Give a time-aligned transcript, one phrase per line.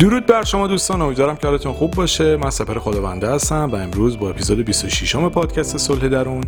[0.00, 2.36] درود بر شما دوستان امیدوارم که حالتون خوب باشه.
[2.36, 6.44] من سپر خداونده هستم و امروز با اپیزود 26 م پادکست صلح درون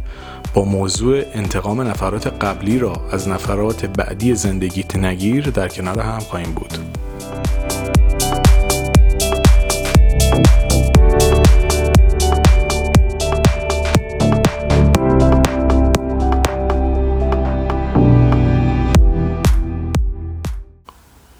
[0.55, 6.53] با موضوع انتقام نفرات قبلی را از نفرات بعدی زندگیت نگیر در کنار هم خواهیم
[6.53, 6.73] بود.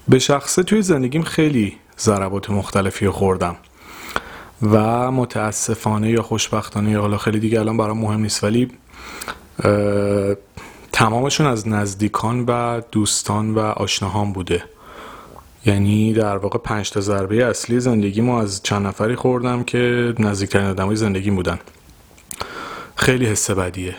[0.07, 3.55] به شخصه توی زندگیم خیلی ضربات مختلفی خوردم.
[4.61, 8.71] و متاسفانه یا خوشبختانه یا حالا خیلی دیگه الان برام مهم نیست ولی
[10.91, 14.63] تمامشون از نزدیکان و دوستان و آشناهام بوده.
[15.65, 20.65] یعنی در واقع پنج تا ضربه اصلی زندگی ما از چند نفری خوردم که نزدیکترین
[20.65, 21.59] آدمای زندگی بودن.
[22.95, 23.95] خیلی حس بدیه.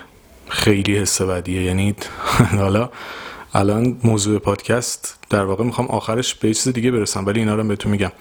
[0.49, 1.63] خیلی حس بدیه.
[1.63, 1.95] یعنی
[2.59, 2.91] حالا
[3.55, 7.93] الان موضوع پادکست در واقع می‌خوام آخرش به چیز دیگه برسم ولی اینا رو بهتون
[7.93, 8.13] میگم.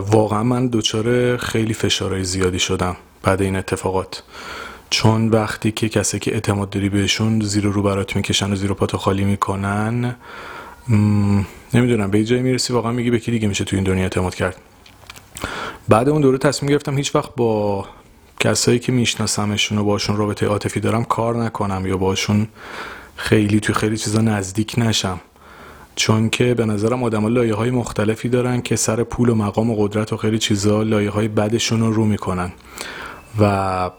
[0.00, 4.22] واقعا من دچار خیلی فشارهای زیادی شدم بعد این اتفاقات.
[4.90, 8.98] چون وقتی که کسی که اعتماد داری بهشون زیر رو برات می‌کشن و زیر پاتو
[8.98, 10.16] خالی می‌کنن
[11.74, 14.56] نمی‌دونم به جایی می‌رسی واقعا میگی به کی دیگه میشه تو این دنیا اعتماد کرد.
[15.88, 17.84] بعد اون دوره تصمیم گرفتم هیچ وقت با
[18.40, 22.48] کسایی که میشناسمشون و باشون رابطه عاطفی دارم کار نکنم یا باشون
[23.20, 25.20] خیلی توی خیلی چیزا نزدیک نشم.
[25.96, 29.76] چون که به نظرم آدم لایه های مختلفی دارن که سر پول و مقام و
[29.76, 32.52] قدرت و خیلی چیزا لایه های بدشون رو رو می‌کنن.
[33.40, 33.90] و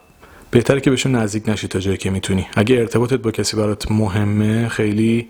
[0.52, 2.48] بهتره که بهشون نزدیک نشی تا جایی که می‌تونی.
[2.56, 5.28] اگه ارتباطت با کسی برات مهمه خیلی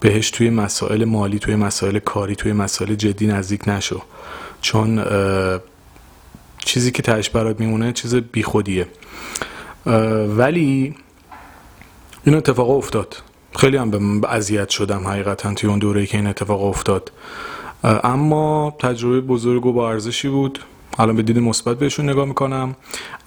[0.00, 4.02] بهش توی مسائل مالی توی مسائل کاری توی مسائل جدی نزدیک نشو.
[4.60, 5.04] چون
[6.58, 8.86] چیزی که تهش برات میمونه چیز بیخودیه.
[10.36, 10.94] ولی
[12.24, 13.16] این اتفاق افتاد.
[13.56, 17.12] خیلی هم به اذیت شدم حقیقتا توی اون دوره که این اتفاق افتاد.
[17.84, 20.58] اما تجربه بزرگ و با ارزشی بود.
[20.98, 22.76] الان به دید مثبت بهشون نگاه می‌کنم.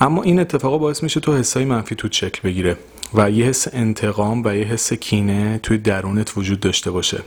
[0.01, 2.77] اما این اتفاق باعث میشه تو حسای منفی تو شکل بگیره
[3.13, 7.23] و یه حس انتقام و یه حس کینه توی درونت وجود داشته باشه.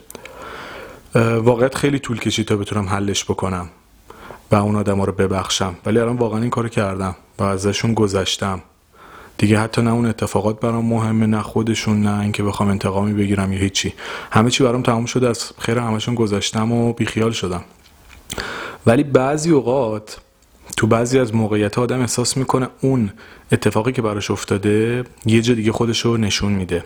[1.15, 3.69] واقعیت خیلی طول کشید تا بتونم حلش بکنم
[4.53, 5.75] و اون آدم رو ببخشم.
[5.87, 8.63] ولی الان واقعا این کارو کردم و ازشون گذشتم.
[9.39, 13.59] دیگه حتی نه اون اتفاقات برام مهمه نه خودشون نه اینکه بخوام انتقامی بگیرم یا
[13.59, 13.93] هیچی.
[14.31, 17.65] همه چی برام تمام شده از خیر همشون گذاشتم و بیخیال شدم.
[18.87, 20.21] ولی بعضی اوقات
[20.77, 23.11] تو بعضی از موقعیت آدم احساس می‌کنه اون
[23.53, 26.85] اتفاقی که براش افتاده یه جا دیگه خودش رو نشون میده.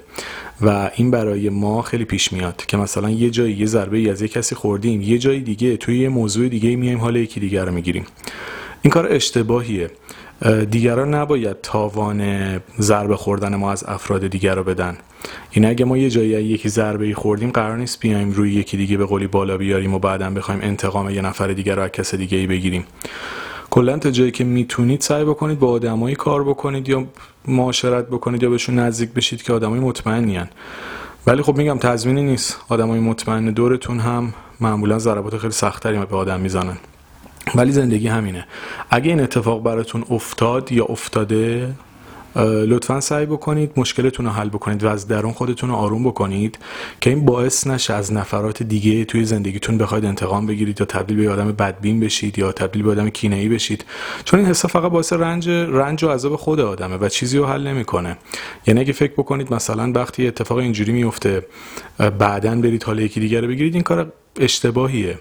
[0.61, 4.23] و این برای ما خیلی پیش میاد که مثلا یه جایی یه ضربه ای از
[4.23, 7.73] یه کسی خوردیم یه جای دیگه توی یه موضوع دیگه میایم حال یکی دیگر رو
[7.73, 8.07] می‌گیریم.
[8.83, 9.91] این کار اشتباهیه.
[10.71, 12.23] دیگران نباید تاوان
[12.81, 14.97] ضربه خوردن ما از افراد دیگر رو بدن.
[15.51, 19.07] این اگه ما یه جایی یکی ضربه خوردیم قرار نیست بیایم روی یکی دیگه به
[19.07, 22.47] قولی بالا بیاریم و بعدا بخوایم انتقام یه نفر دیگر رو از کس دیگه ای
[22.47, 22.85] بگیریم.
[23.71, 27.05] کلا تا جایی که می‌تونید سعی بکنید با آدمایی کار بکنید یا
[27.49, 30.47] معاشرت بکنید یا بهشون نزدیک بشید که آدمای مطمئنین.
[31.27, 32.61] ولی خب میگم تضمینی نیست.
[32.69, 36.77] آدمای مطمئن دورتون هم معمولا ضربات خیلی سختتری به آدم می‌زنن.
[37.55, 38.47] ولی زندگی همینه.
[38.91, 41.73] اگه این اتفاق براتون افتاد یا افتاده
[42.43, 46.59] لطفا سعی بکنید مشکلتون رو حل بکنید و از درون خودتون رو آروم بکنید
[47.01, 51.31] که این باعث نشه از نفرات دیگه توی زندگیتون بخواید انتقام بگیرید یا تبدیل به
[51.31, 53.85] آدم بدبین بشید یا تبدیل به آدم کینه‌ای بشید.
[54.25, 57.67] چون این حسا فقط باعث رنج رنج و عذاب خود آدمه و چیزی رو حل
[57.67, 58.17] نمی‌کنه.
[58.67, 61.47] یعنی اگه فکر بکنید مثلا وقتی اتفاق اینجوری میفته
[62.19, 65.19] بعدا برید حال یکی دیگه رو بگیرید این کار اشتباهیه.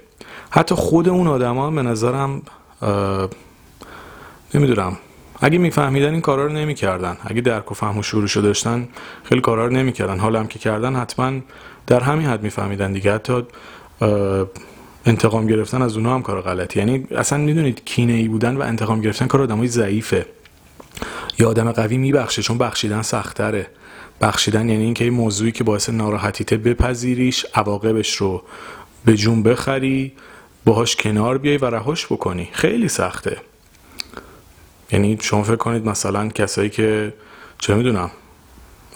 [0.55, 2.41] حتی خود اون آدما به نظرم
[4.53, 4.97] نمی‌دونم.
[5.41, 7.17] اگه میفهمیدن این کارا رو نمی‌کردن.
[7.25, 8.87] اگه درک و فهم و شروع داشتن
[9.23, 10.19] خیلی کارا رو نمی‌کردن.
[10.19, 11.39] حالا هم که کردن حتما
[11.87, 13.13] در همین حد میفهمیدن دیگه.
[13.13, 13.43] حتی
[15.05, 19.01] انتقام گرفتن از اونها هم کار غلطی یعنی اصلا می‌دونید کینه ای بودن و انتقام
[19.01, 20.25] گرفتن کار آدمای ضعیفه.
[21.39, 23.67] یا آدم قوی میبخشه چون بخشیدن سختره.
[24.21, 28.43] بخشیدن یعنی اینکه این موضوعی که باعث ناراحتیت بپذیریش عواقبش رو
[29.05, 30.13] به جون بخری.
[30.65, 32.49] باهاش کنار بیای و رهاش بکنی.
[32.51, 33.37] خیلی سخته.
[34.91, 37.13] یعنی شما فکر کنید مثلا کسایی که
[37.57, 38.11] چه می‌دونم.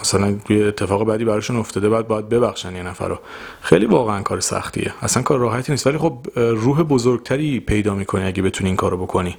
[0.02, 3.20] مثلا یه اتفاق بعدی براشون افتاده بعد باید ببخشن یه نفر رو.
[3.62, 4.94] خیلی واقعا کار سختیه.
[5.02, 5.88] اصلا کار راحتی نیست.
[5.88, 9.36] ولی خب روح بزرگتری پیدا می‌کنی اگه بتونی این کارو بکنی.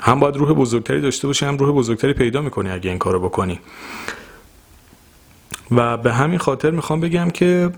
[0.00, 3.60] هم باید روح بزرگتری داشته باشی هم روح بزرگتری پیدا می‌کنی اگه این کارو بکنی.
[5.70, 7.70] و به همین خاطر می‌خوام بگم که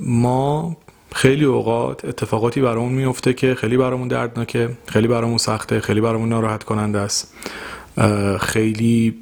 [0.00, 0.76] ما
[1.14, 6.64] خیلی اوقات اتفاقاتی برامون میفته که خیلی برامون دردناکه خیلی برامون سخته خیلی برامون ناراحت
[6.64, 7.34] کننده است
[8.40, 9.14] خیلی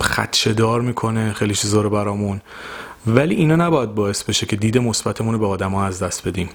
[0.00, 2.40] خدشدار می‌کنه خیلی چیزا رو برامون.
[3.06, 6.48] ولی اینا نباید باعث بشه که دید مثبتمون رو به آدما از دست بدیم.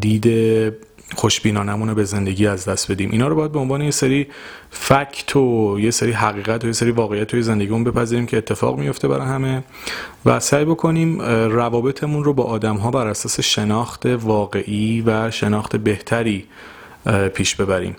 [0.00, 0.26] دید
[1.14, 3.10] خوشبینانمون رو به زندگی از دست بدیم.
[3.10, 4.26] اینا رو باید به عنوان یه سری
[4.70, 9.08] فکت و یه سری حقیقت و یه سری واقعیت توی زندگیمون بپذیریم که اتفاق میفته
[9.08, 9.64] برای همه
[10.24, 16.44] و سعی بکنیم روابطمون رو با آدم ها بر اساس شناخت واقعی و شناخت بهتری
[17.34, 17.96] پیش ببریم.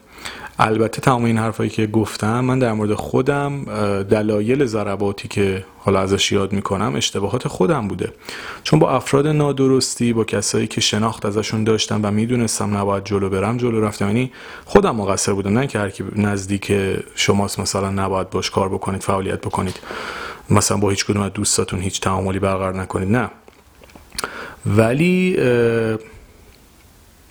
[0.60, 3.64] البته تمام این حرفایی که گفتم من در مورد خودم
[4.04, 8.14] دلایل ضرباتی که حالا ازش یاد می‌کنم اشتباهات خودم بوده.
[8.64, 13.58] چون با افراد نادرستی با کسایی که شناخت ازشون داشتم و می‌دونستم نباید جلو برم
[13.58, 14.08] جلو رفتم.
[14.08, 14.32] یعنی
[14.66, 16.74] خودم مقصر بودم نه که هر کی نزدیک
[17.16, 19.80] شماست مثلا نباید باش کار بکنید فعالیت بکنید.
[20.50, 23.30] مثلا با هیچ کدوم از دوستاتون هیچ تعاملی برقرار نکنید نه.
[24.66, 25.38] ولی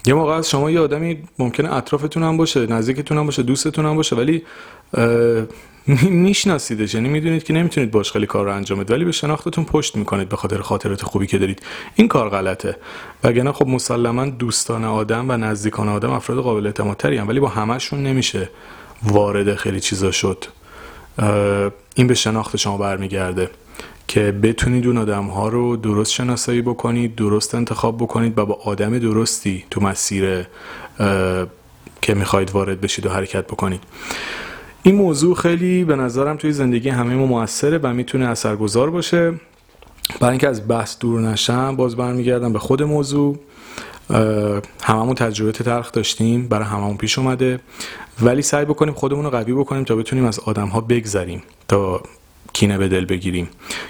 [0.07, 3.97] یه موقع از شما یه آدمی ممکنه اطرافتون هم باشه نزدیکتون هم باشه دوستتون هم
[3.97, 4.43] باشه ولی
[6.03, 6.95] میشناسیدش.
[6.95, 10.29] یعنی می‌دونید که نمی‌تونید باش خیلی کار رو انجام بدید ولی به شناختتون پشت می‌کنید
[10.29, 11.63] به خاطر خاطرات خوبی که دارید.
[11.95, 12.77] این کار غلطه.
[13.25, 18.49] وگرنه خب مسلما دوستان آدم و نزدیکان آدم افراد قابل اعتمادتری ولی با همشون نمیشه
[19.03, 20.45] وارد خیلی چیزا شد.
[21.95, 23.51] این به شناخت شما برمیگرده.
[24.13, 28.99] که بتونید اون آدم ها رو درست شناسایی بکنید درست انتخاب بکنید و با آدم
[28.99, 30.47] درستی تو مسیر
[32.03, 33.81] که می‌خواید وارد بشید و حرکت بکنید.
[34.83, 39.35] این موضوع خیلی به نظرم توی زندگی همه ما موثره و می‌تونه اثرگذار باشه.
[40.21, 43.39] برای اینکه از بحث دور نشم باز برمیگردم به خود موضوع.
[44.83, 47.61] هممون تجربه تلخ داشتیم برای هممون پیش اومده.
[48.23, 52.03] ولی سعی بکنیم خودمون رو قوی بکنیم تا بتونیم از آدم ها بگذریم تا
[52.53, 53.49] کینه به دل بگیریم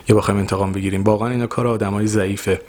[0.09, 1.05] یا بخوایم انتقام بگیریم.
[1.05, 2.61] واقعا اینا کار آدمای ضعیفه.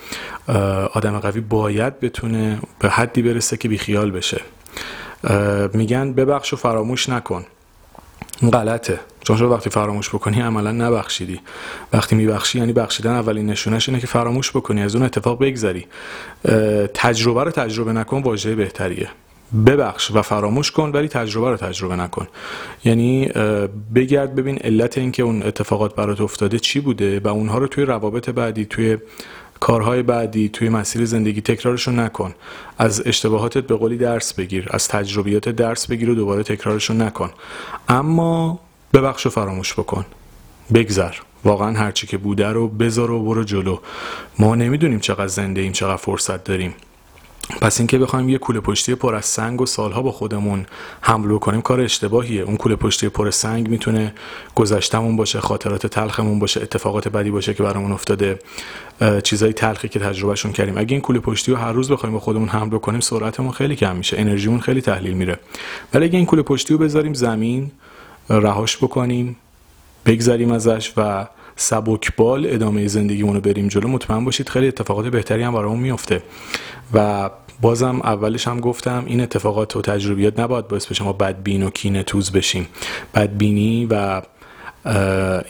[0.93, 4.41] آدم قوی باید بتونه به حدی برسه که بیخیال بشه.
[5.73, 7.45] میگن ببخش و فراموش نکن.
[8.53, 8.99] غلطه.
[9.21, 11.39] چون شما وقتی فراموش بکنی عملا نبخشیدی.
[11.93, 15.85] وقتی میبخشی یعنی بخشیدن اولین نشونش اینه که فراموش بکنی از اون اتفاق بگذری.
[16.93, 19.09] تجربه رو تجربه نکن واژه بهتریه.
[19.65, 22.27] ببخش و فراموش کن ولی تجربه رو تجربه نکن.
[22.83, 23.25] یعنی
[23.95, 28.29] بگرد ببین علت اینکه اون اتفاقات برات افتاده چی بوده و اونها رو توی روابط
[28.29, 28.97] بعدی توی
[29.59, 32.33] کارهای بعدی توی مسیر زندگی تکرارشون نکن.
[32.77, 37.29] از اشتباهاتت به قولی درس بگیر از تجربیات درس بگیر و دوباره تکرارشون نکن.
[37.89, 38.59] اما
[38.93, 40.05] ببخش و فراموش بکن.
[40.73, 41.13] بگذر.
[41.43, 43.77] واقعا هرچی که بوده رو بذار و برو جلو.
[44.39, 46.73] ما نمی‌دونیم چقدر زنده ایم چقدر فرصت داریم.
[47.61, 50.65] پس اینکه بخوایم یه کوله پشتی پر از سنگ و سالها با خودمون
[51.01, 52.41] حمل کنیم کار اشتباهیه.
[52.41, 54.13] اون کوله پشتی پر سنگ می‌تونه
[54.55, 58.39] گذشتمون باشه خاطرات تلخمون باشه اتفاقات بدی باشه که برامون افتاده
[59.23, 60.77] چیزای تلخی که تجربهشون کردیم.
[60.77, 63.95] اگه این کوله پشتی رو هر روز بخوایم با خودمون حمل کنیم سرعتمون خیلی کم
[63.95, 65.39] میشه انرژیمون خیلی تحلیل میره.
[65.93, 67.71] ولی اگه این کوله پشتی رو بذاریم زمین
[68.29, 69.35] رهاش بکنیم
[70.05, 75.53] بگذریم ازش و سبکبال ادامه زندگیمون رو بریم جلو مطمئن باشید خیلی اتفاقات بهتری هم
[75.53, 76.23] برامون میفته
[76.93, 77.29] و
[77.61, 82.03] بازم اولش هم گفتم این اتفاقات و تجربیات نباید باعث به شما بدبین و کینه
[82.03, 82.67] توز بشیم.
[83.15, 84.21] بدبینی و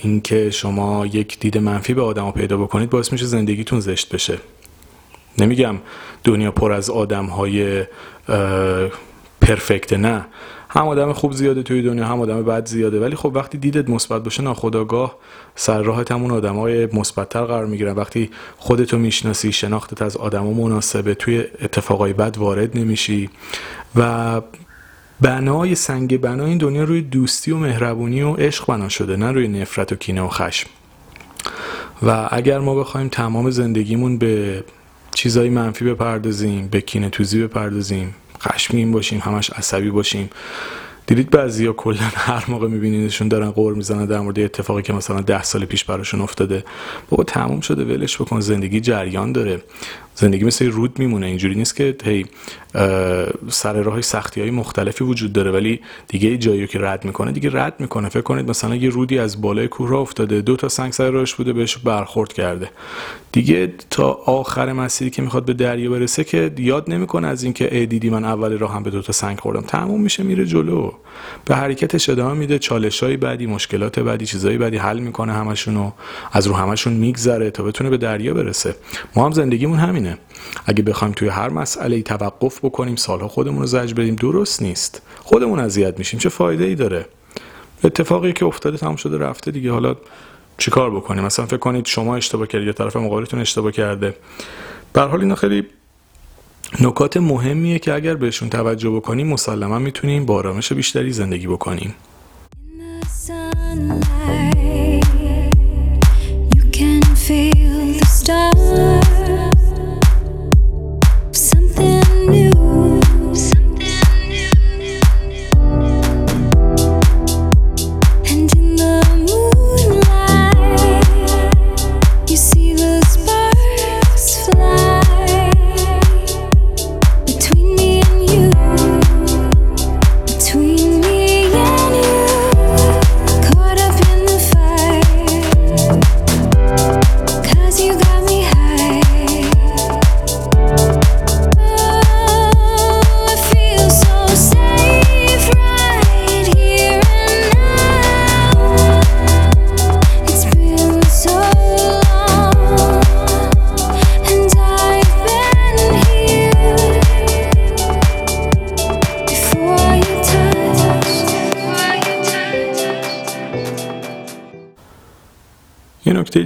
[0.01, 4.37] اینکه شما یک دید منفی به آدم پیدا بکنید باعث میشه زندگیتون زشت بشه.
[5.37, 5.75] نمیگم
[6.23, 7.85] دنیا پر از آدم های
[9.41, 10.25] پرفکت نه.
[10.75, 12.99] هم آدم خوب زیاده توی دنیا هم آدم بد زیاده.
[12.99, 15.15] ولی خب وقتی دیدت مثبت باشه ناخداگاه
[15.55, 17.95] سر راهت همون آدمای مثبتتر قرار می‌گیرن.
[17.95, 23.29] وقتی خودتو می‌شناسی شناختت از آدما مناسبه توی اتفاقای بد وارد نمیشی.
[23.95, 24.41] و
[25.21, 29.47] بنای سنگ بنای این دنیا روی دوستی و مهربونی و عشق بنا شده نه روی
[29.47, 30.69] نفرت و کینه و خشم.
[32.03, 34.63] و اگر ما بخوایم تمام زندگیمون به
[35.15, 40.29] چیزای منفی بپردازیم به کینه توزی بپردازیم خشمگین باشیم همش عصبی باشیم.
[41.07, 45.43] دیدید بعضیا کلا هر موقع میبینیدشون دارن قور می‌زنن در مورد اتفاقی که مثلا ده
[45.43, 46.63] سال پیش براشون افتاده.
[47.09, 49.61] بابا تموم شده ولش بکن زندگی جریان داره.
[50.15, 52.25] زندگی مثل رود میمونه اینجوری نیست که هی
[53.49, 55.51] سر راه سختی های مختلفی وجود داره.
[55.51, 58.09] ولی دیگه جایی که رد می‌کنه دیگه رد می‌کنه.
[58.09, 61.33] فکر کنید مثلا یه رودی از بالای کوه را افتاده دو تا سنگ سر راهش
[61.33, 62.69] بوده بهش برخورد کرده.
[63.31, 67.85] دیگه تا آخر مسیری که می‌خواد به دریا برسه که یاد نمی‌کنه از اینکه ای
[67.85, 69.61] دیدی من اول راه هم به دو تا سنگ خوردم.
[69.61, 70.91] تموم میشه میره جلو.
[71.45, 75.91] به حرکتش ادامه میده چالش های بعدی مشکلات بعدی چیزای بعدی حل می‌کنه همشونو
[76.31, 78.75] از رو همشون میگذره تا بتونه به دریا برسه.
[79.15, 80.17] ما هم زندگیمون همینه.
[80.65, 85.01] اگه بخوایم توی هر مسئله توقف بکنیم سالها خودمون رو زجر بدیم درست نیست.
[85.23, 86.19] خودمون اذیت میشیم.
[86.19, 87.05] چه فایده ای داره؟
[87.83, 89.71] اتفاقی که افتاده تمام شده رفته دیگه.
[89.71, 89.95] حالا
[90.57, 94.15] چیکار بکنیم؟ مثلا فکر کنید شما اشتباه کردید یا طرف مقابلتون اشتباه کرده.
[94.93, 95.67] به حال اینا خیلی
[96.81, 101.95] نکات مهمیه که اگر بهشون توجه بکنیم مسلما می‌تونیم با آرامش بیشتری زندگی بکنیم.
[107.27, 108.92] Feel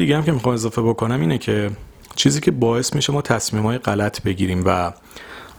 [0.07, 1.71] دیگه هم که می‌خوام اضافه بکنم اینه که
[2.15, 4.91] چیزی که باعث میشه ما تصمیم های غلط بگیریم و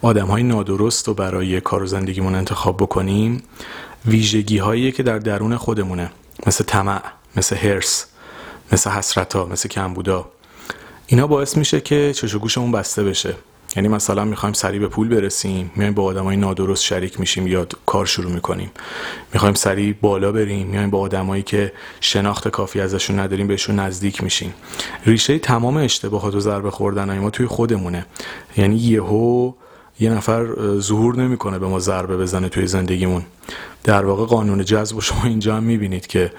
[0.03, 3.43] آدم های نادرست رو برای کار و زندگیمون انتخاب بکنیم
[4.07, 6.11] ویژگی هایی که در درون خودمونه
[6.47, 7.03] مثل طمع
[7.37, 8.07] مثل هرس
[8.73, 10.29] مثل حسرت ها مثل کمبودا.
[11.07, 13.35] اینا باعث میشه که چش و گوشمون بسته بشه.
[13.77, 18.07] یعنی مثلا می‌خوایم سریع به پول برسیم میایم با آدمای نادرست شریک میشیم یا کار
[18.07, 18.71] شروع می‌کنیم.
[19.33, 24.55] می‌خوایم سریع بالا بریم میایم با آدمایی که شناخت کافی ازشون نداریم بهشون نزدیک میشیم.
[25.07, 28.07] ریشه تمام اشتباهات و ضربه خوردن ما توی خودمونه.
[28.57, 29.53] یعنی یهو
[30.01, 30.47] یه نفر
[30.79, 33.23] ظهور نمی‌کنه به ما ضربه بزنه توی زندگیمون.
[33.85, 36.33] در واقع قانون جذب شما اینجا هم می‌بینید که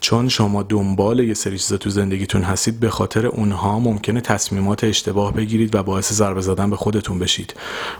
[0.00, 5.32] چون شما دنبال یه سری چیزا تو زندگیتون هستید به خاطر اونها ممکنه تصمیمات اشتباه
[5.32, 7.54] بگیرید و باعث ضربه زدن به خودتون بشید.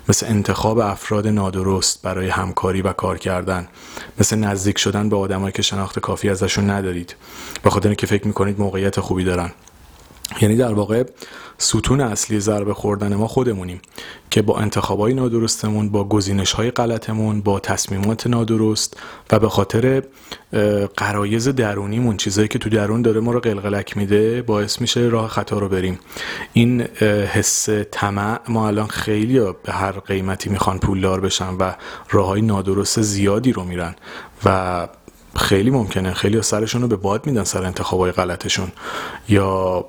[0.09, 3.69] مثل انتخاب افراد نادرست برای همکاری و کار کردن.
[4.21, 7.17] مثل نزدیک شدن به آدمایی که شناخت کافی ازشون ندارید.
[7.62, 9.50] به خاطر اینکه فکر می‌کنید موقعیت خوبی دارن.
[10.40, 11.04] یعنی در واقع
[11.59, 13.80] ستون اصلی ضربه خوردن ما خودمونیم
[14.30, 18.97] که با انتخابای نادرستمون با گزینش های غلطمون با تصمیمات نادرست
[19.33, 20.02] و به خاطر
[20.97, 25.59] قرایز درونیمون چیزایی که تو درون داره ما رو قلقلک میده باعث میشه راه خطا
[25.59, 25.99] رو بریم.
[26.52, 26.80] این
[27.33, 31.73] حس طمع ما الان خیلی به هر قیمتی می‌خوان پولدار بشن و
[32.11, 33.95] راه های نادرست زیادی رو میرن
[34.45, 34.88] و
[35.37, 38.73] خیلی ممکنه خیلی سرشون رو به باد میدن سر انتخابای غلطشون.
[39.28, 39.87] یا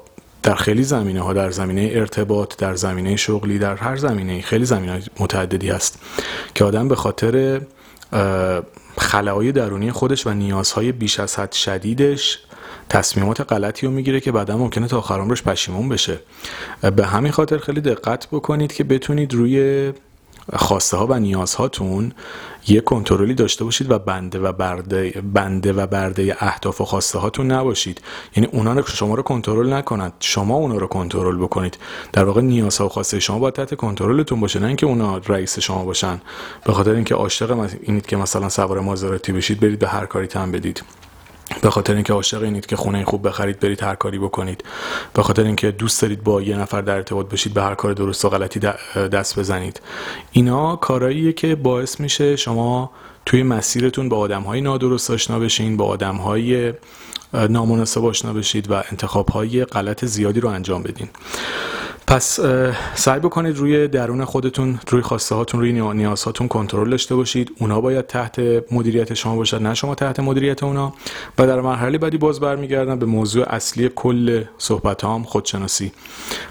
[0.48, 5.02] در خیلی زمینه ها در زمینه ارتباط در زمینه شغلی در هر زمینه خیلی زمینه
[5.20, 6.00] متعددی هست
[6.56, 7.62] که آدم به خاطر
[8.98, 12.40] خلاهای درونی خودش و نیازهای بیش از حد شدیدش
[12.90, 16.20] تصمیمات غلطی رو می‌گیره که بعدا ممکنه تا آخر عمرش پشیمون بشه.
[16.96, 19.92] به همین خاطر خیلی دقت بکنید که بتونید روی
[20.56, 22.12] خواسته ها و نیازهاتون
[22.68, 27.52] یه کنترلی داشته باشید و بنده و برده بنده و برده اهداف و خواسته هاتون
[27.52, 28.02] نباشید.
[28.36, 31.78] یعنی اونا رو شما رو کنترل نکنند شما اونا رو کنترل بکنید.
[32.14, 35.86] در واقع نیازها و خواسته شما باید تحت کنترلتون باشه نه اینکه اونا رئیس شما
[35.86, 36.22] باشن.
[36.66, 40.52] به خاطر اینکه عاشق اینید که مثلا سوار مازراتی بشید برید به هر کاری تن
[40.52, 40.84] بدید.
[41.62, 44.64] به خاطر اینکه عاشق اینید که خونه خوب بخرید برید هر کاری بکنید.
[45.14, 48.26] به خاطر اینکه دوست دارید با یه نفر در ارتباط بشید به هر کار درست
[48.26, 48.60] و غلطی
[48.96, 49.82] دست بزنید.
[50.32, 52.92] اینا کارهاییه که باعث میشه شما
[53.26, 56.74] توی مسیرتون با آدم های نادرست آشنا بشین با آدم های
[57.34, 61.10] نامناسب آشنا بشید و انتخاب های غلط زیادی رو انجام بدین.
[62.08, 62.40] پس
[62.96, 67.52] سعی بکنید روی درون خودتون روی خواسته هاتون روی نیازهاتون کنترل داشته باشید.
[67.60, 68.40] اونا باید تحت
[68.72, 70.94] مدیریت شما باشد نه شما تحت مدیریت اونا.
[71.38, 75.92] و در مرحله بعدی باز برمیگردم به موضوع اصلی کل صحبت هام خودشناسی.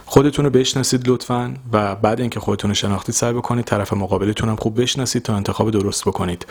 [0.07, 4.57] خودتون رو بشناسید لطفا و بعد اینکه خودتون رو شناختید سعی بکنید طرف مقابلتون هم
[4.57, 6.47] خوب بشناسید تا انتخاب درست بکنید.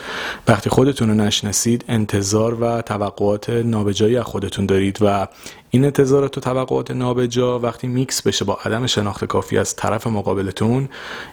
[0.48, 5.28] وقتی خودتون رو نشناسید انتظار و توقعات نابجایی از خودتون دارید و
[5.70, 10.88] این انتظارات و توقعات نابجا وقتی میکس بشه با عدم شناخت کافی از طرف مقابلتون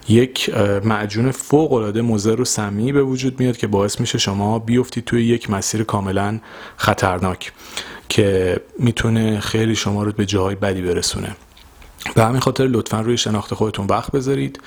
[0.10, 0.50] یک
[0.84, 5.25] معجون فوق العاده مضر و سمی به وجود میاد که باعث میشه شما بیفتید توی
[5.25, 6.40] یک مسیر کاملا
[6.78, 7.52] خطرناک
[8.10, 11.36] که می‌تونه خیلی شما رو به جاهای بدی برسونه.
[12.16, 14.60] به همین خاطر لطفا روی شناخت خودتون وقت بذارید.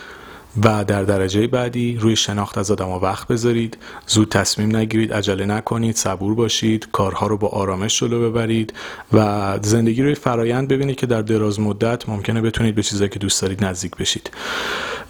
[0.65, 3.79] و در درجه بعدی روی شناخت از آدم وقت بذارید.
[4.07, 8.73] زود تصمیم نگیرید عجله نکنید صبور باشید کارها رو با آرامش جلو ببرید
[9.13, 13.43] و زندگی روی فرایند ببینید که در دراز مدت ممکنه بتونید به چیزایی که دوست
[13.43, 14.31] دارید نزدیک بشید.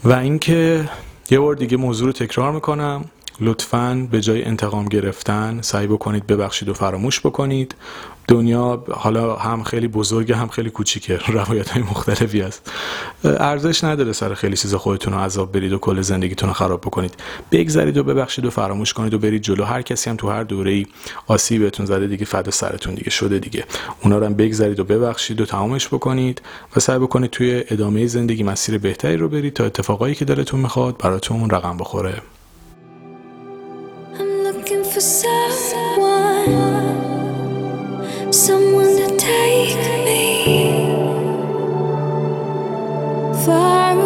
[0.05, 0.89] و اینکه
[1.31, 3.05] یه بار دیگه موضوع رو تکرار می‌کنم.
[3.41, 7.75] لطفا به جای انتقام گرفتن سعی بکنید ببخشید و فراموش بکنید.
[8.29, 11.19] دنیا حالا هم خیلی بزرگه هم خیلی کوچیکه.
[11.41, 12.73] روایت های مختلفی هست.
[13.25, 17.15] ارزش نداره سر خیلی چیزا خودتون رو عذاب برید و کل زندگیتون رو خراب بکنید.
[17.53, 19.65] بگذرید و ببخشید و فراموش کنید و برید جلو.
[19.65, 20.87] هر کسی هم تو هر دوره ای
[21.27, 23.65] آسیبتون زده دیگه فدا سرتون دیگه شده دیگه.
[24.03, 26.43] اونا رو هم بگذرید و ببخشید و تمامش بکنید
[26.77, 30.99] و سعی بکنید توی ادامه زندگی مسیر بهتری رو برید تا اتفاقایی که دلتون می‌خواد
[30.99, 32.23] براتون رقم بخوره.
[35.01, 36.53] Someone
[38.33, 39.77] someone to take
[40.07, 40.45] me
[43.45, 44.06] far away.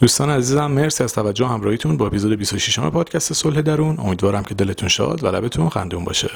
[0.00, 4.00] دوستان عزیزم مرسی از توجه همراهیتون با اپیزود 26 پادکست صلح درون.
[4.00, 6.30] امیدوارم که دلتون شاد و لبتون خندون باشه.